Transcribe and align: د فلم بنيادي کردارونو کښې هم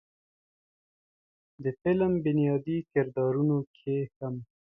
د 1.63 1.65
فلم 1.79 2.11
بنيادي 2.25 2.77
کردارونو 2.91 3.57
کښې 3.75 3.97
هم 4.17 4.35